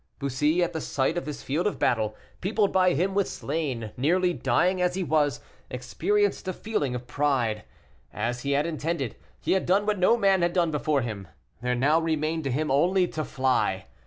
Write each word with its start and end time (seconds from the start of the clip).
Bussy, 0.17 0.63
at 0.63 0.73
the 0.73 0.81
sight 0.81 1.15
of 1.15 1.25
this 1.25 1.43
field 1.43 1.67
of 1.67 1.77
battle, 1.77 2.15
peopled 2.41 2.73
by 2.73 2.95
him 2.95 3.13
with 3.13 3.29
slain, 3.29 3.91
nearly 3.95 4.33
dying 4.33 4.81
as 4.81 4.95
he 4.95 5.03
was, 5.03 5.41
experienced 5.69 6.47
a 6.47 6.53
feeling 6.53 6.95
of 6.95 7.05
pride. 7.05 7.65
As 8.11 8.41
he 8.41 8.53
had 8.53 8.65
intended, 8.65 9.15
he 9.39 9.51
had 9.51 9.67
done 9.67 9.85
what 9.85 9.99
no 9.99 10.17
man 10.17 10.41
had 10.41 10.53
done 10.53 10.71
before 10.71 11.01
him. 11.03 11.27
There 11.61 11.75
now 11.75 11.99
remained 11.99 12.45
to 12.45 12.51
him 12.51 12.71
only 12.71 13.07
to 13.09 13.23
fly. 13.23 13.85